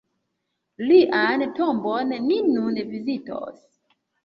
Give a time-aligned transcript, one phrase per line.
[0.91, 3.63] Lian tombon ni nun vizitos.